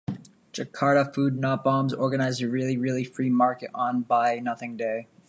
Jakarta 0.51 1.13
Food 1.13 1.37
Not 1.37 1.63
Bombs 1.63 1.93
organized 1.93 2.41
a 2.41 2.49
Really 2.49 2.75
Really 2.75 3.03
Free 3.03 3.29
Market 3.29 3.69
on 3.75 4.01
Buy 4.01 4.39
Nothing 4.39 4.75
Day. 4.75 5.07